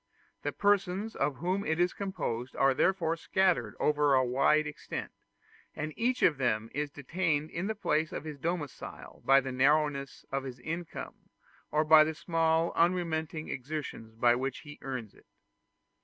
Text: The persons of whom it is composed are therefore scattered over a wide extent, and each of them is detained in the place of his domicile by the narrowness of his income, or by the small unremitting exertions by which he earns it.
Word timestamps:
The 0.41 0.51
persons 0.51 1.15
of 1.15 1.35
whom 1.35 1.63
it 1.63 1.79
is 1.79 1.93
composed 1.93 2.55
are 2.55 2.73
therefore 2.73 3.15
scattered 3.15 3.75
over 3.79 4.15
a 4.15 4.25
wide 4.25 4.65
extent, 4.65 5.11
and 5.75 5.93
each 5.95 6.23
of 6.23 6.39
them 6.39 6.71
is 6.73 6.89
detained 6.89 7.51
in 7.51 7.67
the 7.67 7.75
place 7.75 8.11
of 8.11 8.23
his 8.23 8.39
domicile 8.39 9.21
by 9.23 9.41
the 9.41 9.51
narrowness 9.51 10.25
of 10.31 10.41
his 10.43 10.59
income, 10.61 11.29
or 11.69 11.85
by 11.85 12.03
the 12.03 12.15
small 12.15 12.73
unremitting 12.75 13.49
exertions 13.49 14.15
by 14.15 14.33
which 14.33 14.61
he 14.61 14.79
earns 14.81 15.13
it. 15.13 15.27